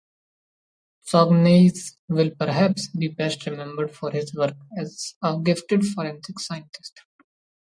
[1.07, 7.01] Sognnaes will perhaps be best remembered for his work as a gifted forensic scientist.